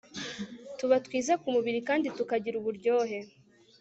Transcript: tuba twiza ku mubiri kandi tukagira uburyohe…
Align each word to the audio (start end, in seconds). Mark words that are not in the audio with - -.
tuba 0.77 0.95
twiza 1.05 1.33
ku 1.41 1.47
mubiri 1.55 1.79
kandi 1.89 2.07
tukagira 2.17 2.55
uburyohe… 2.61 3.19